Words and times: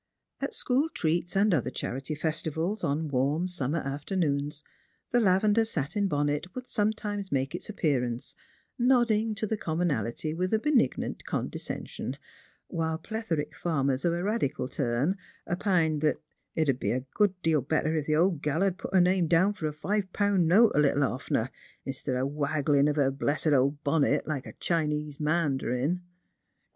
At 0.41 0.55
school 0.55 0.89
treats 0.89 1.35
and 1.35 1.53
other 1.53 1.69
chanty 1.69 2.15
festivals, 2.15 2.83
on 2.83 3.07
warm 3.09 3.47
summer 3.47 3.77
afternoons, 3.77 4.63
the 5.11 5.19
lavender 5.21 5.63
satin 5.63 6.07
bonnet 6.07 6.55
would 6.55 6.65
sometimes 6.65 7.31
make 7.31 7.53
its 7.53 7.69
appearance, 7.69 8.35
nodding 8.79 9.35
to 9.35 9.45
the 9.45 9.59
commonalty 9.59 10.33
with 10.35 10.59
benignant 10.63 11.23
condescension; 11.25 12.17
while 12.65 12.97
plethoric 12.97 13.55
farmers 13.55 14.03
of 14.03 14.13
a 14.13 14.23
radical 14.23 14.67
turn 14.67 15.17
opined 15.47 16.01
that 16.01 16.17
"it 16.55 16.67
'ud 16.67 16.79
be 16.79 16.91
a 16.93 17.05
deal 17.43 17.61
better 17.61 17.95
if 17.95 18.07
the 18.07 18.15
old 18.15 18.41
gal 18.41 18.63
'ud 18.63 18.79
put 18.79 18.95
her 18.95 19.01
name 19.01 19.27
down 19.27 19.53
for 19.53 19.67
a 19.67 19.71
fi'pun 19.71 20.47
note 20.47 20.71
a 20.73 20.79
little 20.79 21.03
oftener, 21.03 21.51
instid 21.85 22.15
o' 22.19 22.25
waggling 22.25 22.87
of 22.89 22.95
her 22.95 23.11
blessed 23.11 23.53
old 23.53 23.83
bonnet 23.83 24.25
like 24.27 24.47
a 24.47 24.53
Chinee 24.53 25.13
mandarin." 25.19 26.01